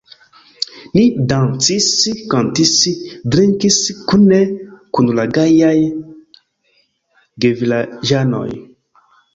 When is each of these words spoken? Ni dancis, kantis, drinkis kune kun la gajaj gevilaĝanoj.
Ni 0.95 1.03
dancis, 1.31 1.89
kantis, 2.31 2.73
drinkis 3.35 3.79
kune 4.09 4.41
kun 4.97 5.13
la 5.21 5.29
gajaj 5.37 5.77
gevilaĝanoj. 7.45 8.49